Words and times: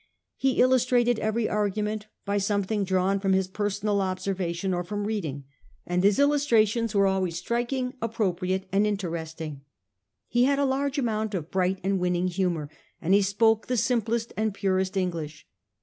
He 0.35 0.53
illustrated 0.59 1.19
every 1.19 1.47
argument 1.47 2.07
by 2.25 2.39
something 2.39 2.83
drawn 2.83 3.19
from 3.19 3.33
his 3.33 3.47
personal 3.47 4.01
observation 4.01 4.73
or 4.73 4.83
from 4.83 5.05
reading, 5.05 5.43
and 5.85 6.03
his 6.03 6.17
illustrations 6.17 6.95
were 6.95 7.05
always 7.05 7.37
striking, 7.37 7.93
appropriate 8.01 8.67
and 8.71 8.87
interesting. 8.87 9.61
He 10.27 10.45
had 10.45 10.57
a 10.57 10.65
large 10.65 10.97
amount 10.97 11.35
of 11.35 11.51
bright 11.51 11.79
and 11.83 11.99
winning 11.99 12.29
humour, 12.29 12.67
and 12.99 13.13
he 13.13 13.21
spoke 13.21 13.67
the 13.67 13.77
simplest 13.77 14.33
and 14.35 14.55
purest 14.55 14.97
English. 14.97 15.45